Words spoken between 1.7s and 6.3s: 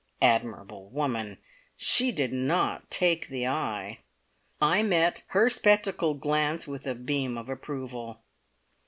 She did not "take the eye". I met her spectacled